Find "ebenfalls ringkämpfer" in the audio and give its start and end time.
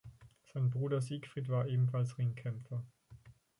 1.67-2.83